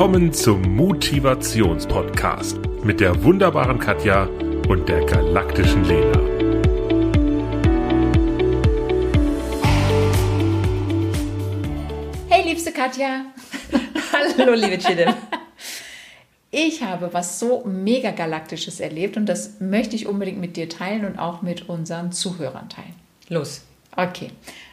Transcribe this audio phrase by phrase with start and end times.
[0.00, 4.30] Willkommen zum Motivationspodcast mit der wunderbaren Katja
[4.66, 6.18] und der galaktischen Lena.
[12.30, 13.26] Hey, liebste Katja.
[14.38, 15.12] Hallo, liebe Chidem.
[16.50, 21.04] Ich habe was so mega galaktisches erlebt und das möchte ich unbedingt mit dir teilen
[21.04, 22.94] und auch mit unseren Zuhörern teilen.
[23.28, 23.60] Los.
[23.94, 24.30] Okay,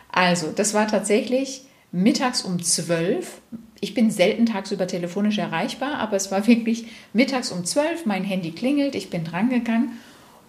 [0.09, 3.41] also das war tatsächlich mittags um 12.
[3.79, 8.05] Ich bin selten tagsüber telefonisch erreichbar, aber es war wirklich mittags um 12.
[8.05, 9.91] Mein Handy klingelt, ich bin drangegangen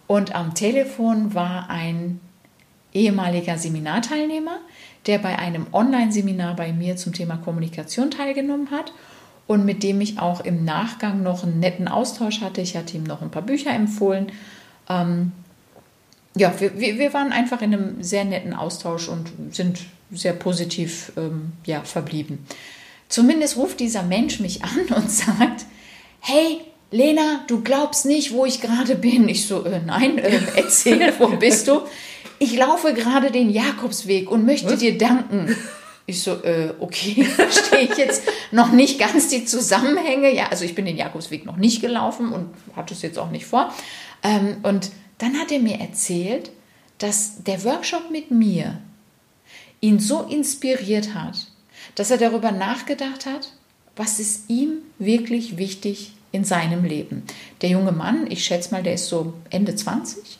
[0.06, 2.20] und am Telefon war ein
[2.92, 4.58] ehemaliger Seminarteilnehmer,
[5.06, 8.92] der bei einem Online-Seminar bei mir zum Thema Kommunikation teilgenommen hat
[9.46, 12.60] und mit dem ich auch im Nachgang noch einen netten Austausch hatte.
[12.60, 14.32] Ich hatte ihm noch ein paar Bücher empfohlen.
[14.88, 15.32] Ähm,
[16.34, 21.52] ja, wir, wir waren einfach in einem sehr netten Austausch und sind sehr positiv ähm,
[21.64, 22.46] ja, verblieben.
[23.08, 25.64] Zumindest ruft dieser Mensch mich an und sagt,
[26.20, 29.28] hey, Lena, du glaubst nicht, wo ich gerade bin.
[29.28, 31.82] Ich so, äh, nein, äh, erzähl, wo bist du?
[32.38, 34.78] Ich laufe gerade den Jakobsweg und möchte Was?
[34.78, 35.54] dir danken.
[36.06, 40.34] Ich so, äh, okay, verstehe ich jetzt noch nicht ganz die Zusammenhänge.
[40.34, 43.44] Ja, also ich bin den Jakobsweg noch nicht gelaufen und hatte es jetzt auch nicht
[43.44, 43.74] vor.
[44.22, 46.50] Ähm, und dann hat er mir erzählt,
[46.96, 48.78] dass der Workshop mit mir
[49.80, 51.46] ihn so inspiriert hat,
[51.94, 53.52] dass er darüber nachgedacht hat,
[53.96, 57.22] was ist ihm wirklich wichtig in seinem Leben.
[57.62, 60.38] Der junge Mann, ich schätze mal, der ist so Ende 20,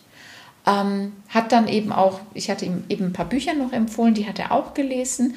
[0.67, 4.27] ähm, hat dann eben auch, ich hatte ihm eben ein paar Bücher noch empfohlen, die
[4.27, 5.35] hat er auch gelesen.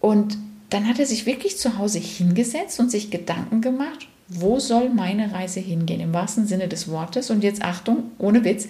[0.00, 0.36] Und
[0.68, 5.32] dann hat er sich wirklich zu Hause hingesetzt und sich Gedanken gemacht, wo soll meine
[5.32, 7.30] Reise hingehen, im wahrsten Sinne des Wortes.
[7.30, 8.68] Und jetzt Achtung, ohne Witz,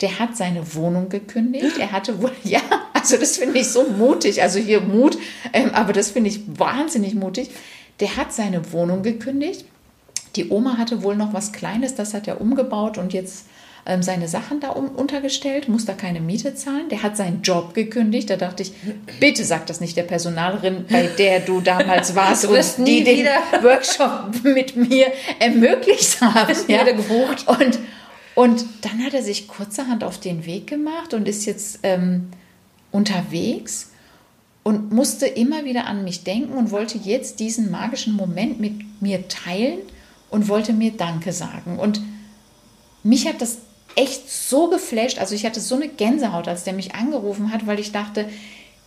[0.00, 1.78] der hat seine Wohnung gekündigt.
[1.78, 2.60] Er hatte wohl, ja,
[3.00, 4.42] also das finde ich so mutig.
[4.42, 5.18] Also hier Mut,
[5.52, 7.50] ähm, aber das finde ich wahnsinnig mutig.
[8.00, 9.64] Der hat seine Wohnung gekündigt.
[10.36, 13.46] Die Oma hatte wohl noch was Kleines, das hat er umgebaut und jetzt
[13.86, 16.88] ähm, seine Sachen da um, untergestellt, muss da keine Miete zahlen.
[16.90, 18.30] Der hat seinen Job gekündigt.
[18.30, 18.72] Da dachte ich,
[19.18, 23.26] bitte sag das nicht der Personalerin, bei der du damals warst du und die den
[23.62, 25.06] Workshop mit mir
[25.38, 26.54] ermöglicht haben.
[26.68, 26.84] Ja.
[26.84, 27.46] gebucht.
[27.48, 27.78] Und,
[28.34, 32.28] und dann hat er sich kurzerhand auf den Weg gemacht und ist jetzt ähm,
[32.92, 33.90] unterwegs
[34.62, 39.26] und musste immer wieder an mich denken und wollte jetzt diesen magischen Moment mit mir
[39.28, 39.78] teilen
[40.30, 41.78] und wollte mir Danke sagen.
[41.78, 42.00] Und
[43.02, 43.58] mich hat das
[43.96, 45.18] echt so geflasht.
[45.18, 48.26] Also ich hatte so eine Gänsehaut, als der mich angerufen hat, weil ich dachte,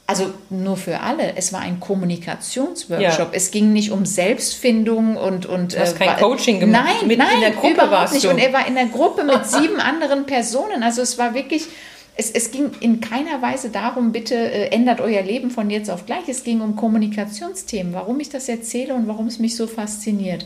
[0.05, 3.19] also nur für alle, es war ein Kommunikationsworkshop.
[3.19, 3.29] Ja.
[3.31, 6.85] Es ging nicht um Selbstfindung und und du hast äh, kein Coaching gemacht.
[6.85, 8.25] Nein, mit nein, in der Gruppe überhaupt nicht.
[8.25, 8.29] Du.
[8.29, 10.83] Und er war in der Gruppe mit sieben anderen Personen.
[10.83, 11.67] Also es war wirklich,
[12.15, 16.05] es, es ging in keiner Weise darum, bitte äh, ändert euer Leben von jetzt auf
[16.05, 16.27] gleich.
[16.27, 20.45] Es ging um Kommunikationsthemen, warum ich das erzähle und warum es mich so fasziniert.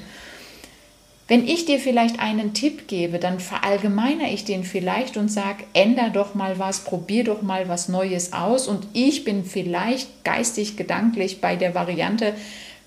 [1.27, 6.09] Wenn ich dir vielleicht einen Tipp gebe, dann verallgemeine ich den vielleicht und sage, änder
[6.09, 8.67] doch mal was, probier doch mal was Neues aus.
[8.67, 12.33] Und ich bin vielleicht geistig, gedanklich bei der Variante,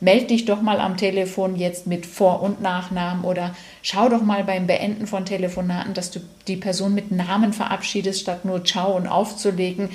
[0.01, 4.43] melde dich doch mal am Telefon jetzt mit Vor- und Nachnamen oder schau doch mal
[4.43, 9.07] beim Beenden von Telefonaten, dass du die Person mit Namen verabschiedest, statt nur Ciao und
[9.07, 9.91] aufzulegen.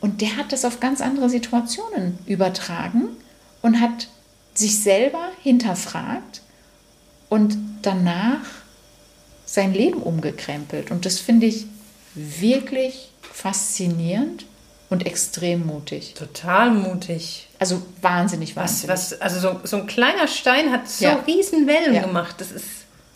[0.00, 3.08] Und der hat das auf ganz andere Situationen übertragen
[3.62, 4.06] und hat
[4.54, 6.42] sich selber hinterfragt
[7.28, 8.44] und danach
[9.46, 10.90] sein Leben umgekrempelt.
[10.90, 11.66] Und das finde ich
[12.14, 14.44] wirklich faszinierend
[14.90, 16.14] und extrem mutig.
[16.14, 17.48] Total mutig.
[17.58, 18.88] Also wahnsinnig wahnsinnig.
[18.88, 21.14] Was, was, also so, so ein kleiner Stein hat so ja.
[21.26, 22.02] riesen Wellen ja.
[22.02, 22.36] gemacht.
[22.38, 22.66] Das ist,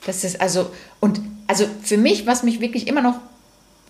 [0.05, 3.17] das ist also, und also für mich, was mich wirklich immer noch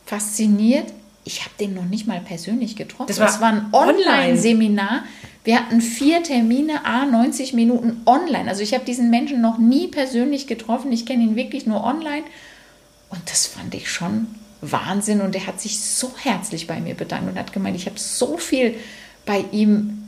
[0.06, 0.92] fasziniert,
[1.24, 3.06] ich habe den noch nicht mal persönlich getroffen.
[3.08, 5.04] Das war, das war ein Online-Seminar.
[5.44, 8.48] Wir hatten vier Termine, a 90 Minuten online.
[8.48, 10.92] Also ich habe diesen Menschen noch nie persönlich getroffen.
[10.92, 12.22] Ich kenne ihn wirklich nur online.
[13.10, 14.28] Und das fand ich schon
[14.60, 15.20] Wahnsinn.
[15.20, 18.38] Und er hat sich so herzlich bei mir bedankt und hat gemeint, ich habe so
[18.38, 18.76] viel
[19.26, 20.05] bei ihm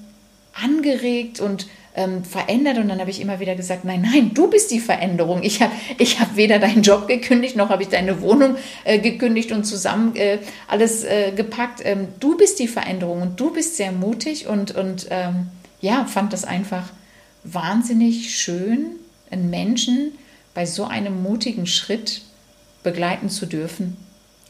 [0.53, 2.79] angeregt und ähm, verändert.
[2.79, 5.43] Und dann habe ich immer wieder gesagt, nein, nein, du bist die Veränderung.
[5.43, 9.53] Ich habe ich hab weder deinen Job gekündigt, noch habe ich deine Wohnung äh, gekündigt
[9.53, 11.81] und zusammen äh, alles äh, gepackt.
[11.85, 15.49] Ähm, du bist die Veränderung und du bist sehr mutig und, und ähm,
[15.81, 16.85] ja, fand das einfach
[17.45, 18.97] wahnsinnig schön,
[19.31, 20.13] einen Menschen
[20.55, 22.23] bei so einem mutigen Schritt
[22.83, 23.97] begleiten zu dürfen.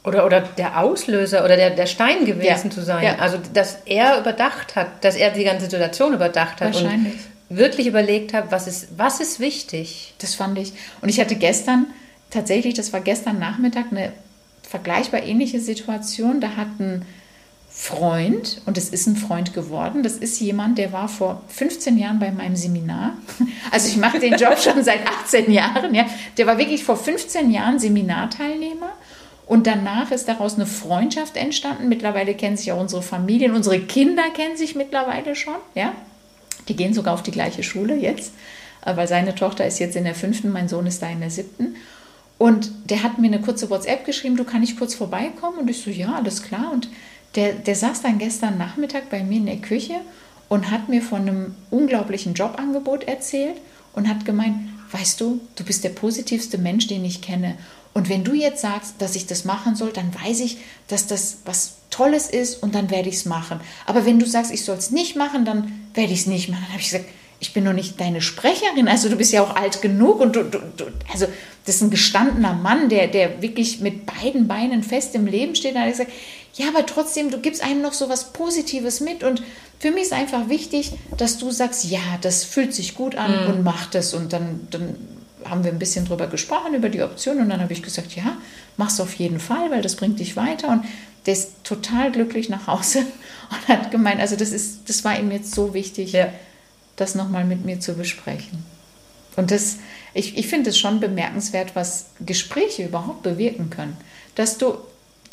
[0.04, 2.70] Oder, oder der Auslöser oder der, der Stein gewesen ja.
[2.70, 3.04] zu sein.
[3.04, 3.16] Ja.
[3.16, 6.74] Also, dass er überdacht hat, dass er die ganze Situation überdacht hat.
[6.74, 7.14] Wahrscheinlich.
[7.14, 10.14] Und wirklich überlegt habe, was ist, was ist wichtig.
[10.18, 10.72] Das fand ich.
[11.00, 11.86] Und ich hatte gestern,
[12.30, 14.12] tatsächlich, das war gestern Nachmittag, eine
[14.62, 16.40] vergleichbar ähnliche Situation.
[16.40, 17.04] Da hat ein
[17.76, 22.20] Freund, und es ist ein Freund geworden, das ist jemand, der war vor 15 Jahren
[22.20, 23.14] bei meinem Seminar.
[23.72, 25.94] Also ich mache den Job schon seit 18 Jahren.
[25.94, 26.06] Ja.
[26.36, 28.92] Der war wirklich vor 15 Jahren Seminarteilnehmer.
[29.46, 31.88] Und danach ist daraus eine Freundschaft entstanden.
[31.88, 35.56] Mittlerweile kennen sich auch unsere Familien, unsere Kinder kennen sich mittlerweile schon.
[35.74, 35.92] Ja.
[36.68, 38.32] Die gehen sogar auf die gleiche Schule jetzt,
[38.84, 41.30] äh, weil seine Tochter ist jetzt in der fünften, mein Sohn ist da in der
[41.30, 41.76] siebten.
[42.38, 45.58] Und der hat mir eine kurze WhatsApp geschrieben, du kann ich kurz vorbeikommen?
[45.58, 46.72] Und ich so, ja, alles klar.
[46.72, 46.88] Und
[47.36, 49.94] der, der saß dann gestern Nachmittag bei mir in der Küche
[50.48, 53.56] und hat mir von einem unglaublichen Jobangebot erzählt
[53.94, 54.56] und hat gemeint,
[54.92, 57.56] weißt du, du bist der positivste Mensch, den ich kenne.
[57.94, 60.58] Und wenn du jetzt sagst, dass ich das machen soll, dann weiß ich,
[60.88, 63.60] dass das was Tolles ist und dann werde ich es machen.
[63.86, 66.62] Aber wenn du sagst, ich soll es nicht machen, dann werde ich es nicht machen.
[66.62, 67.08] Dann habe ich gesagt,
[67.38, 70.44] ich bin noch nicht deine Sprecherin, also du bist ja auch alt genug und du,
[70.44, 71.26] du, du, also
[71.66, 75.74] das ist ein gestandener Mann, der, der wirklich mit beiden Beinen fest im Leben steht.
[75.74, 76.12] Dann hat er gesagt,
[76.54, 79.42] ja, aber trotzdem, du gibst einem noch so was Positives mit und
[79.78, 83.50] für mich ist einfach wichtig, dass du sagst, ja, das fühlt sich gut an mhm.
[83.50, 84.96] und mach das und dann, dann
[85.44, 88.36] haben wir ein bisschen drüber gesprochen, über die Option und dann habe ich gesagt, ja,
[88.76, 90.84] mach's auf jeden Fall, weil das bringt dich weiter und
[91.26, 93.00] der ist total glücklich nach Hause
[93.50, 96.28] und hat gemeint, also das ist, das war ihm jetzt so wichtig, ja.
[96.96, 98.64] das nochmal mit mir zu besprechen.
[99.36, 99.78] Und das,
[100.12, 103.96] ich, ich finde es schon bemerkenswert, was Gespräche überhaupt bewirken können.
[104.36, 104.76] Dass du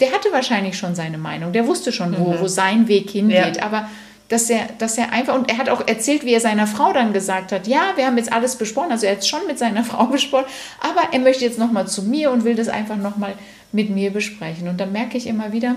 [0.02, 2.40] der hatte wahrscheinlich schon seine Meinung, der wusste schon, wo, mhm.
[2.40, 3.64] wo sein Weg hingeht, ja.
[3.64, 3.88] aber
[4.32, 7.12] dass er, dass er einfach, und er hat auch erzählt, wie er seiner Frau dann
[7.12, 9.84] gesagt hat, ja, wir haben jetzt alles besprochen, also er hat es schon mit seiner
[9.92, 10.46] Frau besprochen,
[10.80, 13.36] aber er möchte jetzt nochmal zu mir und will das einfach nochmal
[13.74, 14.70] mit mir besprechen.
[14.70, 15.76] Und da merke ich immer wieder,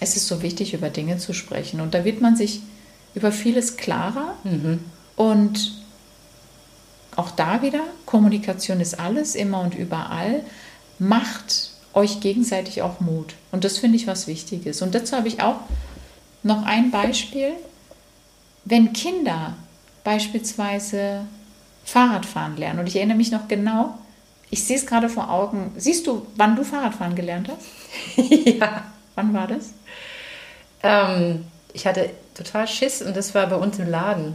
[0.00, 1.80] es ist so wichtig, über Dinge zu sprechen.
[1.80, 2.62] Und da wird man sich
[3.14, 4.80] über vieles klarer mhm.
[5.14, 5.74] und
[7.14, 10.42] auch da wieder, Kommunikation ist alles, immer und überall,
[10.98, 13.34] macht euch gegenseitig auch Mut.
[13.52, 14.82] Und das finde ich was Wichtiges.
[14.82, 15.56] Und dazu habe ich auch
[16.42, 17.52] noch ein Beispiel.
[18.64, 19.54] Wenn Kinder
[20.04, 21.26] beispielsweise
[21.84, 23.98] Fahrradfahren lernen, und ich erinnere mich noch genau,
[24.50, 25.72] ich sehe es gerade vor Augen.
[25.76, 28.18] Siehst du, wann du Fahrradfahren gelernt hast?
[28.46, 28.84] ja.
[29.14, 29.72] Wann war das?
[30.82, 34.34] Ähm, ich hatte total Schiss und das war bei uns im Laden.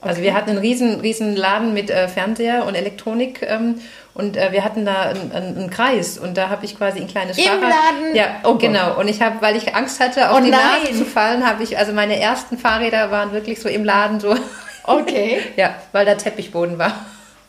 [0.00, 0.08] Okay.
[0.08, 3.80] Also wir hatten einen riesen, riesen Laden mit äh, Fernseher und Elektronik ähm,
[4.18, 7.38] und äh, wir hatten da einen, einen, Kreis und da habe ich quasi ein kleines
[7.38, 7.62] Im Fahrrad.
[7.62, 8.16] Laden?
[8.16, 8.98] Ja, oh genau.
[8.98, 10.82] Und ich habe, weil ich Angst hatte, auf oh die nein.
[10.82, 14.36] Nase zu fallen, habe ich, also meine ersten Fahrräder waren wirklich so im Laden so.
[14.82, 15.40] Okay.
[15.56, 17.06] ja, weil da Teppichboden war.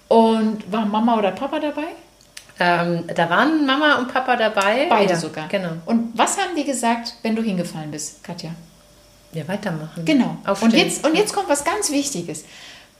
[0.09, 1.87] Und war Mama oder Papa dabei?
[2.59, 4.85] Ähm, da waren Mama und Papa dabei.
[4.89, 5.47] Beide ja, sogar.
[5.47, 5.71] Genau.
[5.87, 8.51] Und was haben die gesagt, wenn du hingefallen bist, Katja?
[9.31, 10.05] Ja, weitermachen.
[10.05, 10.37] Genau.
[10.61, 12.45] Und jetzt, und jetzt kommt was ganz Wichtiges.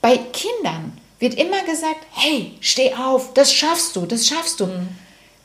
[0.01, 4.68] Bei Kindern wird immer gesagt, hey, steh auf, das schaffst du, das schaffst du.
[4.68, 4.89] Mhm.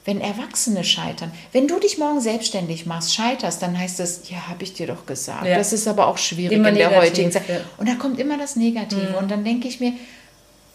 [0.07, 4.63] Wenn Erwachsene scheitern, wenn du dich morgen selbstständig machst, scheiterst, dann heißt es, ja, habe
[4.63, 5.47] ich dir doch gesagt.
[5.47, 5.57] Ja.
[5.57, 7.49] Das ist aber auch schwierig immer in der negativ, heutigen Zeit.
[7.49, 7.61] Ja.
[7.79, 9.11] Und da kommt immer das Negative.
[9.11, 9.15] Mhm.
[9.15, 9.95] Und dann denke ich mir,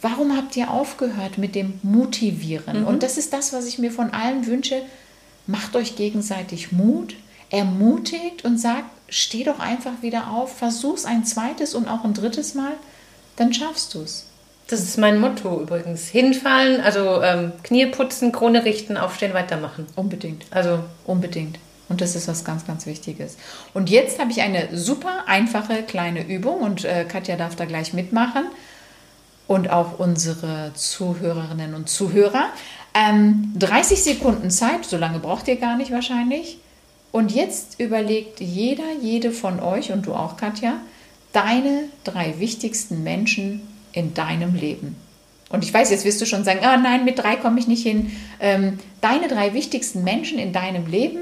[0.02, 2.82] warum habt ihr aufgehört mit dem Motivieren?
[2.82, 2.88] Mhm.
[2.88, 4.82] Und das ist das, was ich mir von allen wünsche.
[5.46, 7.16] Macht euch gegenseitig Mut,
[7.52, 12.56] ermutigt und sagt, steh doch einfach wieder auf, versuch's ein zweites und auch ein drittes
[12.56, 12.74] Mal,
[13.36, 14.26] dann schaffst du es.
[14.70, 16.08] Das ist mein Motto übrigens.
[16.10, 19.88] Hinfallen, also ähm, Knie putzen, Krone richten, aufstehen, weitermachen.
[19.96, 20.46] Unbedingt.
[20.52, 21.58] Also unbedingt.
[21.90, 23.38] Und das ist was ganz, ganz Wichtiges.
[23.74, 27.94] Und jetzt habe ich eine super einfache kleine Übung und äh, Katja darf da gleich
[27.94, 28.46] mitmachen.
[29.48, 32.50] Und auch unsere Zuhörerinnen und Zuhörer.
[32.94, 36.60] Ähm, 30 Sekunden Zeit, so lange braucht ihr gar nicht wahrscheinlich.
[37.12, 40.74] Und jetzt überlegt jeder, jede von euch und du auch, Katja,
[41.34, 43.68] deine drei wichtigsten Menschen
[44.00, 44.96] in deinem Leben.
[45.50, 47.84] Und ich weiß, jetzt wirst du schon sagen, oh nein, mit drei komme ich nicht
[47.84, 48.12] hin.
[48.40, 51.20] Ähm, deine drei wichtigsten Menschen in deinem Leben.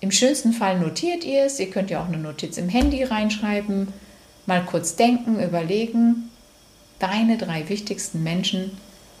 [0.00, 1.60] Im schönsten Fall notiert ihr es.
[1.60, 3.88] Ihr könnt ja auch eine Notiz im Handy reinschreiben.
[4.46, 6.30] Mal kurz denken, überlegen.
[6.98, 8.72] Deine drei wichtigsten Menschen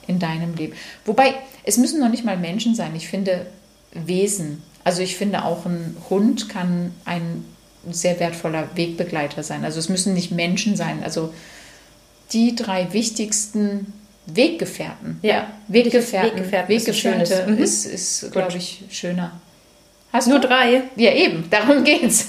[0.06, 0.74] in deinem Leben.
[1.04, 2.94] Wobei, es müssen noch nicht mal Menschen sein.
[2.96, 3.46] Ich finde
[3.92, 7.44] Wesen, also ich finde auch ein Hund kann ein
[7.90, 9.64] sehr wertvoller Wegbegleiter sein.
[9.64, 11.02] Also es müssen nicht Menschen sein.
[11.02, 11.32] Also
[12.32, 13.92] die drei wichtigsten
[14.26, 15.18] Weggefährten.
[15.22, 16.38] Ja, Weggefährten.
[16.38, 17.58] Weggefährten Weggefährte ist, mhm.
[17.58, 19.32] ist, ist glaube ich, schöner.
[20.12, 20.48] Hast Nur du?
[20.48, 20.82] drei?
[20.96, 22.28] Ja, eben, darum geht's.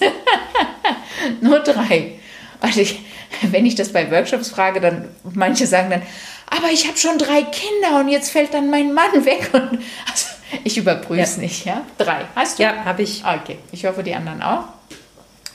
[1.42, 2.14] Nur drei.
[2.60, 3.00] Also ich,
[3.44, 6.02] wenn ich das bei Workshops frage, dann manche sagen dann,
[6.48, 9.50] aber ich habe schon drei Kinder und jetzt fällt dann mein Mann weg.
[9.54, 10.28] Und, also,
[10.64, 11.42] ich überprüfe es ja.
[11.42, 11.82] nicht, ja?
[11.98, 12.26] Drei.
[12.36, 12.64] Hast du?
[12.64, 13.24] Ja, habe ich.
[13.26, 14.66] Okay, ich hoffe, die anderen auch.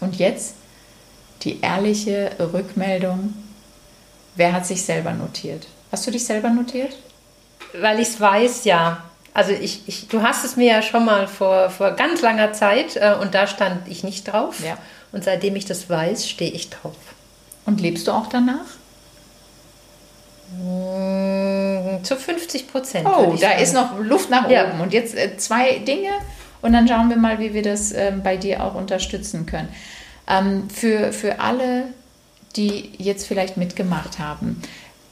[0.00, 0.54] Und jetzt
[1.42, 3.34] die ehrliche Rückmeldung.
[4.36, 5.66] Wer hat sich selber notiert?
[5.92, 6.96] Hast du dich selber notiert?
[7.78, 9.02] Weil ich es weiß, ja.
[9.34, 12.96] Also ich, ich, du hast es mir ja schon mal vor, vor ganz langer Zeit
[12.96, 14.56] äh, und da stand ich nicht drauf.
[14.64, 14.76] Ja.
[15.12, 16.96] Und seitdem ich das weiß, stehe ich drauf.
[17.66, 18.66] Und lebst du auch danach?
[20.58, 23.06] Mm, Zu 50 Prozent.
[23.06, 24.68] Oh, da ist noch Luft nach Ja.
[24.68, 24.80] oben.
[24.80, 26.10] Und jetzt äh, zwei Dinge
[26.62, 29.68] und dann schauen wir mal, wie wir das ähm, bei dir auch unterstützen können.
[30.28, 31.84] Ähm, für, für alle,
[32.56, 34.60] die jetzt vielleicht mitgemacht haben,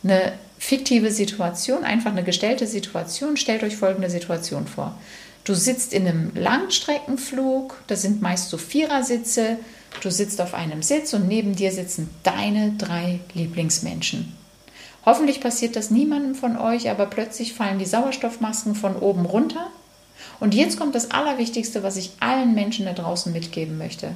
[0.03, 4.99] eine fiktive Situation, einfach eine gestellte Situation, stellt euch folgende Situation vor.
[5.45, 9.57] Du sitzt in einem Langstreckenflug, da sind meist so Vierersitze,
[10.03, 14.37] du sitzt auf einem Sitz und neben dir sitzen deine drei Lieblingsmenschen.
[15.07, 19.69] Hoffentlich passiert das niemandem von euch, aber plötzlich fallen die Sauerstoffmasken von oben runter.
[20.39, 24.11] Und jetzt kommt das Allerwichtigste, was ich allen Menschen da draußen mitgeben möchte.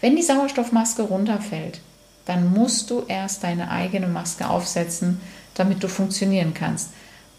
[0.00, 1.80] Wenn die Sauerstoffmaske runterfällt,
[2.30, 5.20] dann musst du erst deine eigene Maske aufsetzen,
[5.54, 6.90] damit du funktionieren kannst.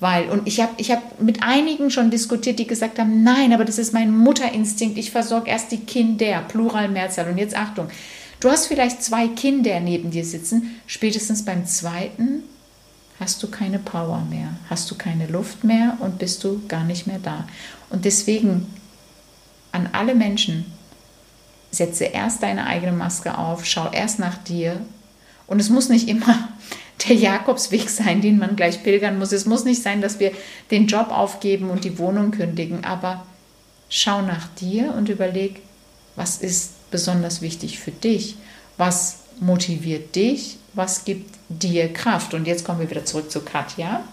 [0.02, 3.64] Weil, und ich habe ich hab mit einigen schon diskutiert, die gesagt haben, nein, aber
[3.64, 7.30] das ist mein Mutterinstinkt, ich versorge erst die Kinder, Plural, Mehrzahl.
[7.30, 7.88] Und jetzt Achtung,
[8.42, 12.44] du hast vielleicht zwei Kinder neben dir sitzen, spätestens beim zweiten
[13.18, 17.08] hast du keine Power mehr, hast du keine Luft mehr und bist du gar nicht
[17.08, 17.48] mehr da.
[17.90, 18.68] Und deswegen
[19.72, 20.66] an alle Menschen,
[21.72, 24.80] setze erst deine eigene Maske auf, schau erst nach dir.
[25.48, 26.50] Und es muss nicht immer
[27.08, 29.32] der Jakobsweg sein, den man gleich pilgern muss.
[29.32, 30.32] Es muss nicht sein, dass wir
[30.70, 33.26] den Job aufgeben und die Wohnung kündigen, aber
[33.90, 35.62] schau nach dir und überleg,
[36.16, 38.36] was ist besonders wichtig für dich?
[38.78, 40.58] Was motiviert dich?
[40.74, 42.34] Was gibt dir Kraft?
[42.34, 44.04] Und jetzt kommen wir wieder zurück zu Katja,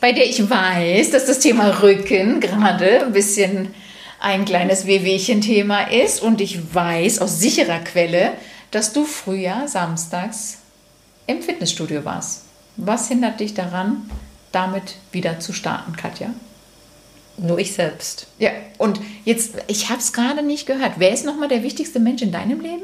[0.00, 3.74] bei der ich weiß, dass das Thema Rücken gerade ein bisschen
[4.20, 6.22] ein kleines Wehwehchen-Thema ist.
[6.22, 8.32] Und ich weiß aus sicherer Quelle,
[8.70, 10.58] dass du früher samstags
[11.26, 12.44] im Fitnessstudio warst.
[12.76, 14.10] Was hindert dich daran,
[14.52, 16.30] damit wieder zu starten, Katja?
[17.36, 18.26] Nur ich selbst.
[18.38, 20.94] Ja, und jetzt, ich habe es gerade nicht gehört.
[20.96, 22.82] Wer ist nochmal der wichtigste Mensch in deinem Leben?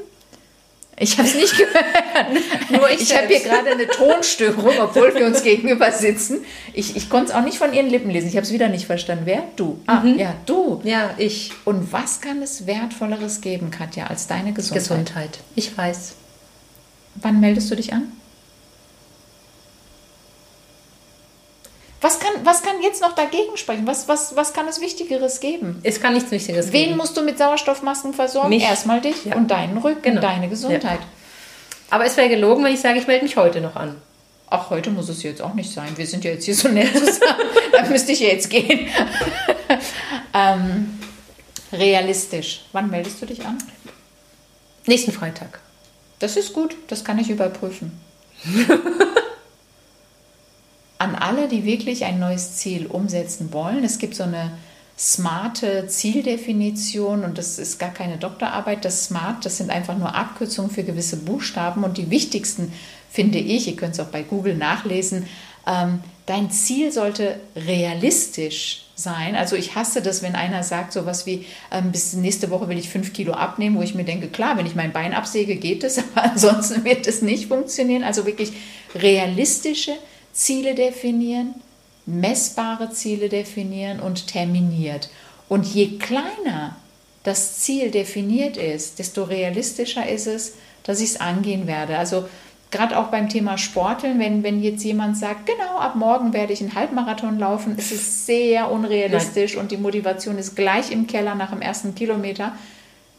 [0.98, 2.26] Ich habe es nicht gehört.
[2.70, 6.44] Nur ich ich habe hier gerade eine Tonstörung, obwohl wir uns gegenüber sitzen.
[6.72, 8.28] Ich, ich konnte es auch nicht von ihren Lippen lesen.
[8.28, 9.26] Ich habe es wieder nicht verstanden.
[9.26, 9.44] Wer?
[9.56, 9.80] Du.
[9.86, 10.80] Ah, ja, du.
[10.84, 11.52] Ja, ich.
[11.64, 14.82] Und was kann es Wertvolleres geben, Katja, als deine Gesundheit?
[14.82, 15.38] Gesundheit.
[15.56, 16.14] Ich weiß.
[17.16, 18.12] Wann meldest du dich an?
[22.14, 23.87] Was kann, was kann jetzt noch dagegen sprechen?
[23.88, 25.80] Was, was, was kann es Wichtigeres geben?
[25.83, 26.97] Es kann nichts Wichtiges Wen geben.
[26.97, 28.50] musst du mit Sauerstoffmasken versorgen?
[28.50, 28.62] Mich.
[28.62, 29.35] Erstmal dich Ja.
[29.35, 30.21] und deinen Rücken, Genau.
[30.21, 31.00] deine Gesundheit.
[31.90, 33.97] Aber es wäre gelogen, wenn ich sage, ich melde mich heute noch an.
[34.49, 35.88] Ach, heute muss es jetzt auch nicht sein.
[35.97, 37.40] Wir sind ja jetzt hier so nett zusammen.
[37.73, 38.88] da müsste ich ja jetzt gehen.
[40.35, 41.00] ähm,
[41.73, 42.64] realistisch.
[42.73, 43.59] Wann meldest du dich an?
[44.87, 45.59] Nächsten Freitag.
[46.21, 47.99] Das ist gut, das kann ich überprüfen.
[51.25, 54.50] Alle, die wirklich ein neues Ziel umsetzen wollen, es gibt so eine
[54.99, 58.85] smarte Zieldefinition und das ist gar keine Doktorarbeit.
[58.85, 62.75] Das Smart, das sind einfach nur Abkürzungen für gewisse Buchstaben und die wichtigsten
[63.11, 65.26] finde ich, ihr könnt es auch bei Google nachlesen,
[65.66, 69.35] ähm, dein Ziel sollte realistisch sein.
[69.35, 72.90] Also ich hasse das, wenn einer sagt sowas wie, ähm, bis nächste Woche will ich
[72.90, 75.97] fünf Kilo abnehmen, wo ich mir denke, klar, wenn ich mein Bein absäge, geht es,
[76.14, 78.04] aber ansonsten wird es nicht funktionieren.
[78.04, 78.52] Also wirklich
[78.95, 80.13] realistische Ziele
[80.74, 81.54] definieren,
[82.06, 85.08] messbare Ziele definieren und terminiert.
[85.48, 86.76] Und je kleiner
[87.22, 91.96] das Ziel definiert ist, desto realistischer ist es, dass ich es angehen werde.
[91.96, 92.28] Also
[92.70, 96.60] gerade auch beim Thema Sporteln, wenn, wenn jetzt jemand sagt, genau, ab morgen werde ich
[96.60, 101.50] einen Halbmarathon laufen, ist es sehr unrealistisch und die Motivation ist gleich im Keller nach
[101.50, 102.52] dem ersten Kilometer.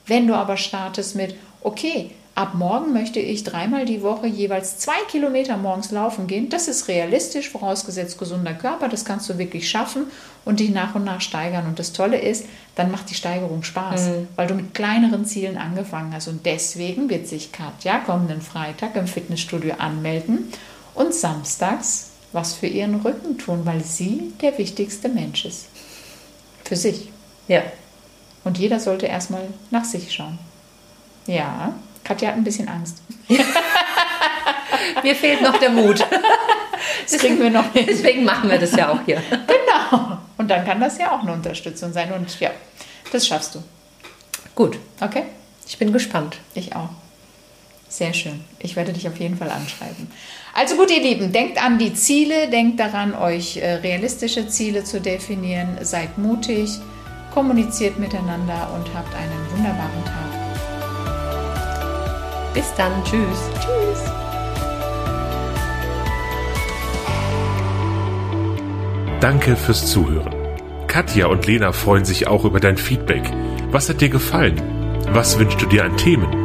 [0.05, 4.97] Wenn du aber startest mit, okay, ab morgen möchte ich dreimal die Woche jeweils zwei
[5.09, 10.07] Kilometer morgens laufen gehen, das ist realistisch, vorausgesetzt gesunder Körper, das kannst du wirklich schaffen
[10.43, 11.65] und dich nach und nach steigern.
[11.65, 16.13] Und das Tolle ist, dann macht die Steigerung Spaß, weil du mit kleineren Zielen angefangen
[16.13, 16.27] hast.
[16.27, 20.51] Und deswegen wird sich Katja kommenden Freitag im Fitnessstudio anmelden
[20.93, 25.67] und samstags was für ihren Rücken tun, weil sie der wichtigste Mensch ist.
[26.65, 27.09] Für sich.
[27.47, 27.63] Ja.
[28.43, 30.37] Und jeder sollte erstmal nach sich schauen.
[31.27, 31.73] Ja,
[32.05, 33.01] Katja hat ein bisschen Angst.
[35.03, 36.05] Mir fehlt noch der Mut.
[37.03, 37.85] Das kriegen wir noch hin.
[37.89, 39.21] Deswegen machen wir das ja auch hier.
[39.29, 40.17] Genau.
[40.37, 42.13] Und dann kann das ja auch eine Unterstützung sein.
[42.13, 42.51] Und ja,
[43.11, 43.63] das schaffst du.
[44.53, 44.77] Gut.
[45.01, 45.23] Okay?
[45.67, 46.37] Ich bin gespannt.
[46.53, 46.89] Ich auch.
[47.89, 48.43] Sehr schön.
[48.59, 50.11] Ich werde dich auf jeden Fall anschreiben.
[50.53, 55.01] Also gut, ihr Lieben, denkt an die Ziele, denkt daran, euch äh, realistische Ziele zu
[55.01, 55.77] definieren.
[55.81, 56.69] Seid mutig,
[57.33, 60.24] kommuniziert miteinander und habt einen wunderbaren Tag.
[62.55, 62.91] Bis dann.
[63.03, 63.49] Tschüss.
[63.59, 63.75] Tschüss.
[69.19, 70.33] Danke fürs Zuhören.
[70.87, 73.23] Katja und Lena freuen sich auch über dein Feedback.
[73.71, 74.61] Was hat dir gefallen?
[75.09, 76.44] Was wünschst du dir an Themen?